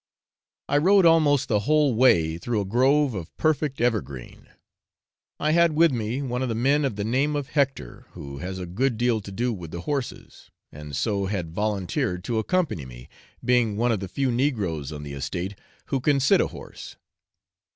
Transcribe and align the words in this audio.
I 0.67 0.79
rode 0.79 1.05
almost 1.05 1.47
the 1.47 1.59
whole 1.59 1.93
way 1.93 2.39
through 2.39 2.59
a 2.59 2.65
grove 2.65 3.13
of 3.13 3.37
perfect 3.37 3.79
evergreen. 3.79 4.47
I 5.39 5.51
had 5.51 5.73
with 5.73 5.91
me 5.91 6.23
one 6.23 6.41
of 6.41 6.49
the 6.49 6.55
men 6.55 6.85
of 6.85 6.95
the 6.95 7.03
name 7.03 7.35
of 7.35 7.49
Hector, 7.49 8.07
who 8.13 8.39
has 8.39 8.57
a 8.57 8.65
good 8.65 8.97
deal 8.97 9.21
to 9.21 9.31
do 9.31 9.53
with 9.53 9.69
the 9.69 9.81
horses, 9.81 10.49
and 10.71 10.95
so 10.95 11.27
had 11.27 11.53
volunteered 11.53 12.23
to 12.23 12.39
accompany 12.39 12.83
me, 12.83 13.09
being 13.45 13.77
one 13.77 13.91
of 13.91 13.99
the 13.99 14.07
few 14.09 14.31
negroes 14.31 14.91
on 14.91 15.03
the 15.03 15.13
estate 15.13 15.53
who 15.85 15.99
can 15.99 16.19
sit 16.19 16.41
a 16.41 16.47
horse. 16.47 16.95